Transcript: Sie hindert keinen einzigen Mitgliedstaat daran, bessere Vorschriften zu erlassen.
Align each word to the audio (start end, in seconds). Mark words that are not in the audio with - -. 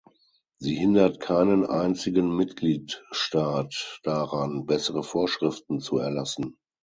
Sie 0.57 0.73
hindert 0.73 1.19
keinen 1.19 1.63
einzigen 1.63 2.35
Mitgliedstaat 2.35 3.99
daran, 4.01 4.65
bessere 4.65 5.03
Vorschriften 5.03 5.79
zu 5.79 5.99
erlassen. 5.99 6.57